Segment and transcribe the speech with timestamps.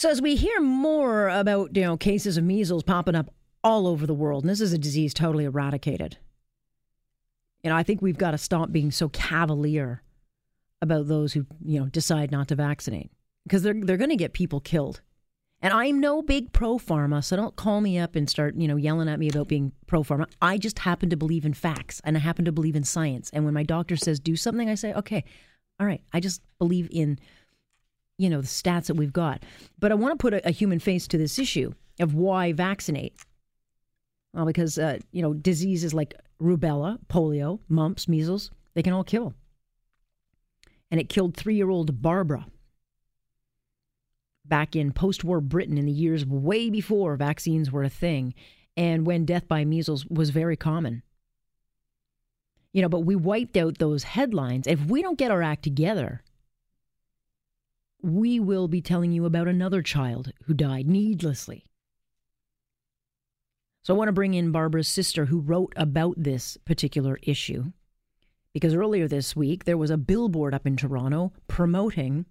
[0.00, 3.28] So as we hear more about you know cases of measles popping up
[3.62, 6.16] all over the world, and this is a disease totally eradicated.
[7.62, 10.02] Know, I think we've got to stop being so cavalier
[10.80, 13.10] about those who you know decide not to vaccinate
[13.42, 15.02] because they're they're going to get people killed.
[15.60, 18.76] And I'm no big pro pharma, so don't call me up and start, you know,
[18.76, 20.24] yelling at me about being pro pharma.
[20.40, 23.28] I just happen to believe in facts and I happen to believe in science.
[23.34, 25.24] And when my doctor says do something, I say, okay,
[25.78, 26.02] all right.
[26.14, 27.18] I just believe in
[28.20, 29.42] you know, the stats that we've got.
[29.78, 33.14] But I want to put a, a human face to this issue of why vaccinate.
[34.34, 39.32] Well, because, uh, you know, diseases like rubella, polio, mumps, measles, they can all kill.
[40.90, 42.46] And it killed three year old Barbara
[44.44, 48.34] back in post war Britain in the years way before vaccines were a thing
[48.76, 51.02] and when death by measles was very common.
[52.74, 54.66] You know, but we wiped out those headlines.
[54.66, 56.22] If we don't get our act together,
[58.02, 61.66] we will be telling you about another child who died needlessly.
[63.82, 67.72] So I want to bring in Barbara's sister who wrote about this particular issue
[68.52, 72.26] because earlier this week there was a billboard up in Toronto promoting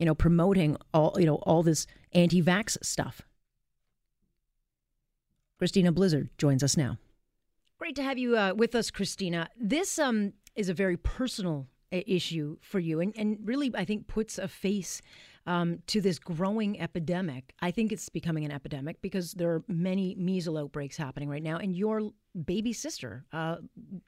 [0.00, 3.22] you know promoting all you know all this anti-vax stuff.
[5.58, 6.98] Christina Blizzard joins us now.
[7.78, 9.48] Great to have you uh, with us, Christina.
[9.58, 14.38] This um, is a very personal issue for you and, and really i think puts
[14.38, 15.02] a face
[15.46, 17.54] um, to this growing epidemic.
[17.60, 21.56] I think it's becoming an epidemic because there are many measles outbreaks happening right now
[21.56, 22.10] and your
[22.44, 23.56] baby sister uh,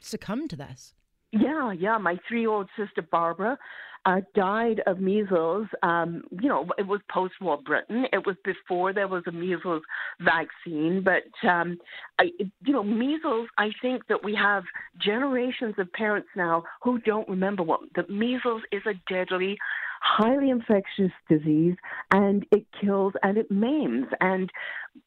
[0.00, 0.94] succumbed to this
[1.32, 3.58] yeah yeah my three year old sister barbara
[4.04, 5.66] uh, died of measles.
[5.82, 8.06] Um, you know, it was post war Britain.
[8.12, 9.82] It was before there was a measles
[10.20, 11.04] vaccine.
[11.04, 11.78] But, um,
[12.18, 12.30] I,
[12.64, 14.64] you know, measles, I think that we have
[15.00, 19.56] generations of parents now who don't remember what that measles is a deadly
[20.04, 21.76] highly infectious disease
[22.10, 24.50] and it kills and it maims and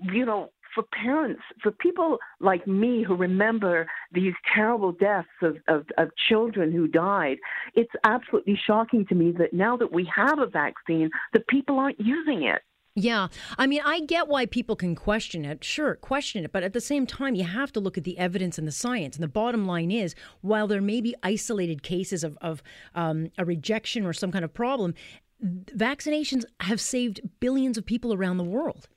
[0.00, 5.86] you know for parents, for people like me who remember these terrible deaths of, of,
[5.98, 7.36] of, children who died,
[7.74, 12.00] it's absolutely shocking to me that now that we have a vaccine, that people aren't
[12.00, 12.62] using it.
[12.94, 13.28] Yeah.
[13.56, 15.64] I mean, I get why people can question it.
[15.64, 16.52] Sure, question it.
[16.52, 19.16] But at the same time, you have to look at the evidence and the science.
[19.16, 22.62] And the bottom line is while there may be isolated cases of, of
[22.94, 24.94] um, a rejection or some kind of problem,
[25.42, 28.88] vaccinations have saved billions of people around the world.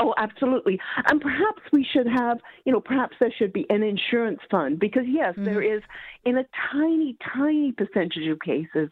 [0.00, 0.78] Oh, absolutely.
[1.08, 5.04] And perhaps we should have, you know, perhaps there should be an insurance fund because,
[5.06, 5.44] yes, mm-hmm.
[5.44, 5.82] there is,
[6.24, 8.88] in a tiny, tiny percentage of cases,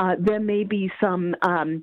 [0.00, 1.82] uh, there may be some, um,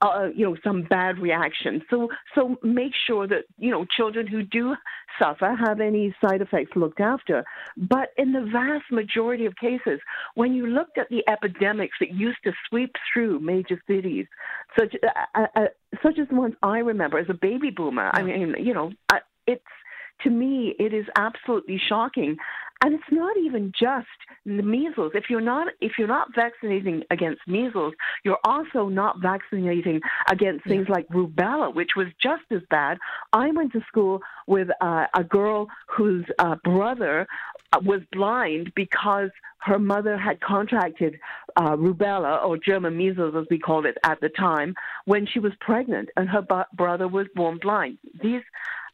[0.00, 1.82] uh, you know, some bad reactions.
[1.90, 4.74] So, so make sure that you know children who do
[5.20, 7.44] suffer have any side effects looked after.
[7.76, 10.00] But in the vast majority of cases,
[10.34, 14.26] when you looked at the epidemics that used to sweep through major cities,
[14.78, 15.66] such uh, uh, uh
[16.02, 18.92] such as the ones I remember as a baby boomer, I mean, you know,
[19.46, 19.62] it's
[20.24, 22.36] to me, it is absolutely shocking
[22.82, 24.06] and it's not even just
[24.44, 25.12] the measles.
[25.14, 27.94] If you're not if you're not vaccinating against measles,
[28.24, 30.00] you're also not vaccinating
[30.30, 30.94] against things yeah.
[30.94, 32.98] like rubella, which was just as bad.
[33.32, 37.26] I went to school with uh, a girl whose uh, brother
[37.72, 41.20] uh, was blind because her mother had contracted
[41.56, 45.52] uh, rubella or German measles, as we called it at the time, when she was
[45.60, 46.44] pregnant, and her
[46.74, 47.98] brother was born blind.
[48.20, 48.42] These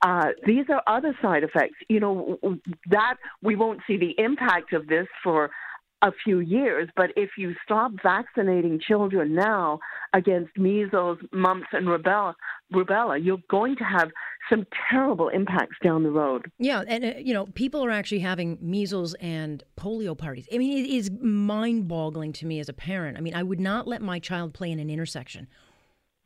[0.03, 1.77] uh, these are other side effects.
[1.89, 2.39] You know,
[2.91, 5.51] that we won't see the impact of this for
[6.03, 9.81] a few years, but if you stop vaccinating children now
[10.15, 12.35] against measles, mumps, and rubella,
[12.73, 14.09] rubella, you're going to have
[14.49, 16.51] some terrible impacts down the road.
[16.59, 20.47] Yeah, and uh, you know, people are actually having measles and polio parties.
[20.53, 23.19] I mean, it is mind-boggling to me as a parent.
[23.19, 25.49] I mean, I would not let my child play in an intersection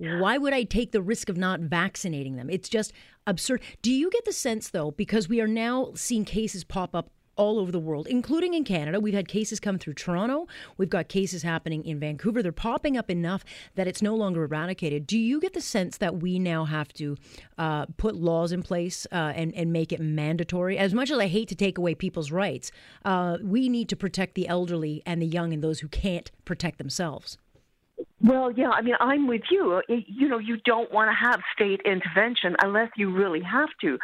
[0.02, 2.50] why would I take the risk of not vaccinating them?
[2.50, 2.92] It's just
[3.26, 3.62] absurd.
[3.82, 7.58] Do you get the sense, though, because we are now seeing cases pop up all
[7.58, 9.00] over the world, including in Canada.
[9.00, 10.46] We've had cases come through Toronto.
[10.76, 12.42] We've got cases happening in Vancouver.
[12.42, 15.06] They're popping up enough that it's no longer eradicated.
[15.06, 17.16] Do you get the sense that we now have to
[17.58, 20.76] uh, put laws in place uh, and, and make it mandatory?
[20.76, 22.70] As much as I hate to take away people's rights,
[23.04, 26.78] uh, we need to protect the elderly and the young and those who can't protect
[26.78, 27.38] themselves.
[28.22, 29.82] Well, yeah, I mean, I'm with you.
[29.88, 33.98] You know, you don't want to have state intervention unless you really have to.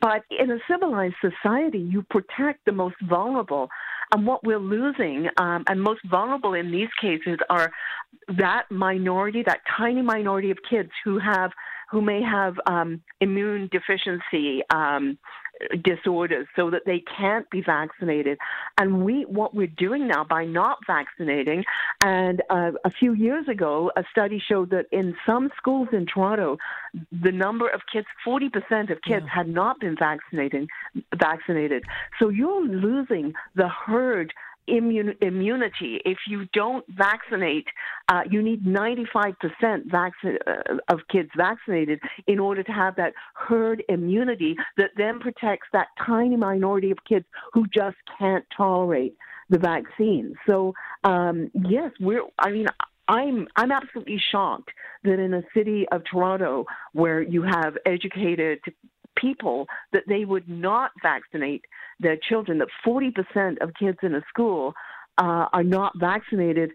[0.00, 3.68] But in a civilized society, you protect the most vulnerable.
[4.14, 7.70] And what we're losing, um, and most vulnerable in these cases, are
[8.38, 11.50] that minority, that tiny minority of kids who have,
[11.90, 15.18] who may have um, immune deficiency, um,
[15.82, 18.38] disorders so that they can't be vaccinated.
[18.78, 21.64] And we, what we're doing now by not vaccinating,
[22.02, 26.58] and uh, a few years ago, a study showed that in some schools in Toronto,
[27.22, 29.34] the number of kids, 40% of kids yeah.
[29.34, 30.68] had not been vaccinated.
[31.18, 31.84] Vaccinated.
[32.18, 34.32] So you're losing the herd
[34.70, 36.00] Immun- immunity.
[36.04, 37.66] If you don't vaccinate,
[38.08, 39.34] uh, you need 95%
[39.86, 45.68] vac- uh, of kids vaccinated in order to have that herd immunity that then protects
[45.72, 49.16] that tiny minority of kids who just can't tolerate
[49.50, 50.34] the vaccine.
[50.46, 50.74] So,
[51.04, 52.66] um, yes, we're, I mean,
[53.08, 54.70] I'm I'm absolutely shocked
[55.04, 58.60] that in a city of Toronto where you have educated
[59.20, 61.64] people that they would not vaccinate
[62.00, 64.72] their children, that 40% of kids in a school
[65.18, 66.70] uh, are not vaccinated.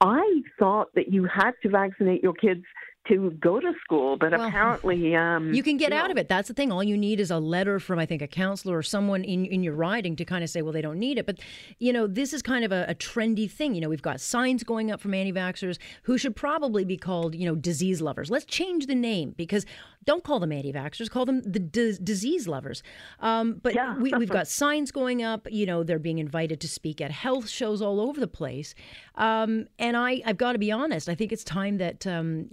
[0.00, 2.64] I thought that you had to vaccinate your kids
[3.08, 6.12] to go to school, but well, apparently um, you can get out know.
[6.12, 6.28] of it.
[6.28, 6.70] That's the thing.
[6.70, 9.62] All you need is a letter from I think a counselor or someone in in
[9.62, 11.26] your riding to kind of say, well, they don't need it.
[11.26, 11.40] But
[11.78, 13.74] you know, this is kind of a, a trendy thing.
[13.74, 17.46] You know, we've got signs going up from anti-vaxxers who should probably be called you
[17.46, 18.30] know disease lovers.
[18.30, 19.64] Let's change the name because
[20.08, 22.82] don't call them anti-vaxxers, call them the d- disease lovers.
[23.20, 25.46] Um, but yeah, we, have got signs going up.
[25.50, 28.74] You know, they're being invited to speak at health shows all over the place.
[29.16, 31.10] Um, and I, I've got to be honest.
[31.10, 32.48] I think it's time that um,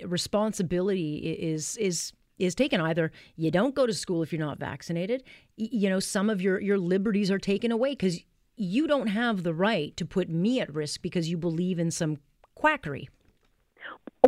[0.46, 2.82] responsibility is is is taken.
[2.82, 5.24] Either you don't go to school if you're not vaccinated.
[5.58, 8.20] You know, some of your your liberties are taken away because
[8.58, 12.18] you don't have the right to put me at risk because you believe in some
[12.56, 13.10] quackery.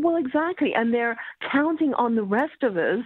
[0.02, 0.74] Well, exactly.
[0.75, 1.18] And they're
[1.52, 3.00] counting on the rest of us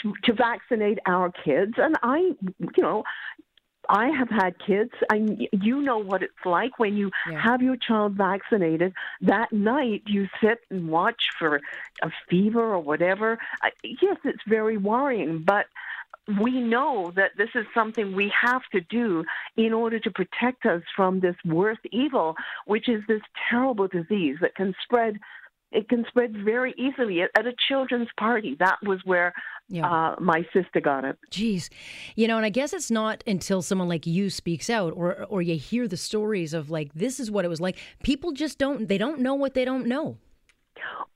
[0.00, 1.74] to, to vaccinate our kids.
[1.76, 2.18] And I,
[2.76, 3.04] you know,
[3.88, 7.40] I have had kids, and you know what it's like when you yeah.
[7.40, 8.92] have your child vaccinated.
[9.20, 11.60] That night, you sit and watch for
[12.02, 13.38] a fever or whatever.
[13.62, 15.66] I, Yes, it's very worrying, but
[16.40, 19.24] we know that this is something we have to do
[19.56, 22.36] in order to protect us from this worst evil,
[22.66, 25.18] which is this terrible disease that can spread
[25.72, 28.56] it can spread very easily at, a children's party.
[28.58, 29.32] That was where
[29.68, 29.86] yeah.
[29.86, 31.18] uh, my sister got it.
[31.30, 31.68] Jeez,
[32.14, 35.42] you know, and I guess it's not until someone like you speaks out, or or
[35.42, 37.78] you hear the stories of like this is what it was like.
[38.02, 40.18] People just don't they don't know what they don't know.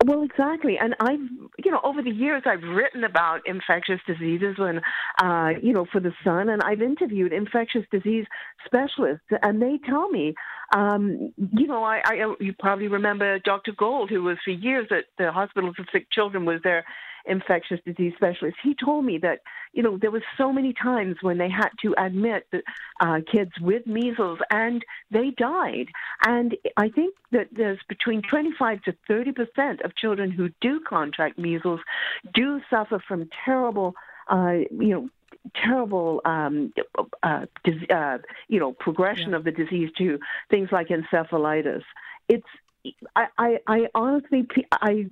[0.05, 0.77] Well, exactly.
[0.79, 1.21] And I've,
[1.65, 4.81] you know, over the years, I've written about infectious diseases when,
[5.23, 8.27] uh, you know, for the Sun, and I've interviewed infectious disease
[8.67, 10.35] specialists, and they tell me,
[10.75, 13.73] um, you know, I, I, you probably remember Dr.
[13.73, 16.85] Gold, who was for years at the Hospital for Sick Children, was there
[17.27, 19.41] infectious disease specialist, he told me that,
[19.73, 22.63] you know, there was so many times when they had to admit that
[23.01, 25.87] uh, kids with measles and they died.
[26.25, 31.39] And I think that there's between 25 to 30 percent of children who do contract
[31.39, 31.81] measles
[32.35, 33.95] do suffer from terrible,
[34.29, 35.09] uh, you know,
[35.55, 36.73] terrible um,
[37.23, 37.47] uh,
[37.91, 38.19] uh,
[38.49, 39.37] you know progression yeah.
[39.37, 40.19] of the disease to
[40.51, 41.83] things like encephalitis.
[42.29, 42.47] It's
[43.15, 45.07] I, I, I honestly I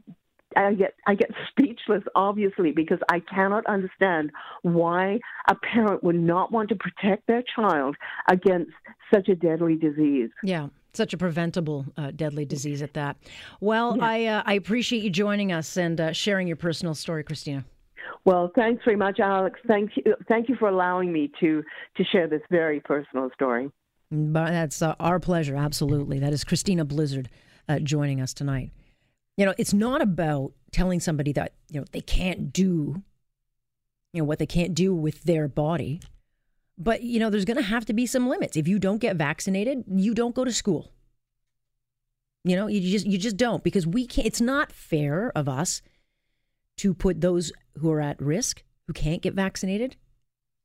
[0.57, 4.31] I get I get speechless, obviously, because I cannot understand
[4.63, 7.97] why a parent would not want to protect their child
[8.29, 8.73] against
[9.13, 10.31] such a deadly disease.
[10.43, 10.69] Yeah.
[10.93, 13.17] Such a preventable uh, deadly disease at that.
[13.61, 14.05] Well, yeah.
[14.05, 17.65] I uh, I appreciate you joining us and uh, sharing your personal story, Christina.
[18.25, 19.59] Well, thanks very much, Alex.
[19.67, 21.65] Thank you, thank you for allowing me to
[21.97, 23.71] to share this very personal story.
[24.13, 25.57] But that's uh, our pleasure.
[25.57, 27.29] Absolutely, that is Christina Blizzard
[27.69, 28.71] uh, joining us tonight.
[29.37, 33.03] You know, it's not about telling somebody that, you know, they can't do,
[34.13, 36.01] you know, what they can't do with their body.
[36.79, 38.57] But, you know, there's going to have to be some limits.
[38.57, 40.93] If you don't get vaccinated, you don't go to school.
[42.45, 45.81] You know, you just you just don't because we can't it's not fair of us
[46.77, 49.97] to put those who are at risk, who can't get vaccinated,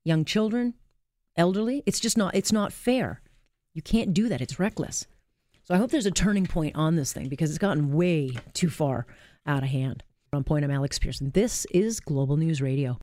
[0.03, 0.73] young children,
[1.37, 3.21] elderly, it's just not it's not fair.
[3.73, 4.41] You can't do that.
[4.41, 5.07] It's reckless.
[5.69, 8.71] So I hope there's a turning point on this thing because it's gotten way too
[8.71, 9.05] far
[9.45, 10.01] out of hand.
[10.33, 11.29] On point, I'm Alex Pierson.
[11.29, 12.99] This is Global News Radio.